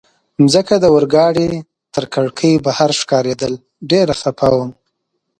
مځکه 0.43 0.75
د 0.79 0.85
اورګاډي 0.93 1.49
تر 1.95 2.03
کړکۍ 2.13 2.53
بهر 2.65 2.89
ښکارېدل، 2.99 3.53
ډېر 3.91 4.07
خفه 4.19 4.49
وم. 4.57 4.71